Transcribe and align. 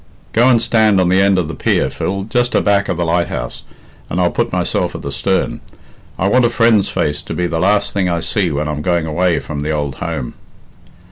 "Go 0.33 0.49
and 0.49 0.59
stand 0.59 0.99
on 0.99 1.09
the 1.09 1.21
end 1.21 1.37
of 1.37 1.47
the 1.47 1.53
pier, 1.53 1.87
Phil 1.91 2.23
just 2.23 2.55
aback 2.55 2.89
of 2.89 2.97
the 2.97 3.05
lighthouse 3.05 3.61
and 4.09 4.19
I'll 4.19 4.31
put 4.31 4.51
myself 4.51 4.95
at 4.95 5.03
the 5.03 5.11
stern. 5.11 5.61
I 6.17 6.27
want 6.27 6.43
a 6.43 6.49
friend's 6.49 6.89
face 6.89 7.21
to 7.21 7.35
be 7.35 7.45
the 7.45 7.59
last 7.59 7.93
thing 7.93 8.09
I 8.09 8.19
see 8.21 8.49
when 8.51 8.67
I'm 8.67 8.81
going 8.81 9.05
away 9.05 9.37
from 9.37 9.61
the 9.61 9.69
old 9.69 9.97
home."? 9.97 10.33